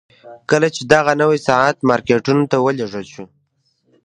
[0.49, 3.23] کله چې دغه نوی صنعت مارکیټونو ته ولېږل شو